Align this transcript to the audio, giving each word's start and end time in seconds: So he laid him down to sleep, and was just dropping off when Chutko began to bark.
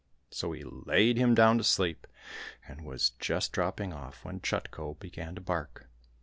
So 0.31 0.51
he 0.53 0.63
laid 0.63 1.17
him 1.17 1.35
down 1.35 1.59
to 1.59 1.63
sleep, 1.63 2.07
and 2.67 2.83
was 2.87 3.11
just 3.19 3.51
dropping 3.51 3.93
off 3.93 4.25
when 4.25 4.41
Chutko 4.41 4.95
began 4.95 5.35
to 5.35 5.41
bark. 5.41 5.85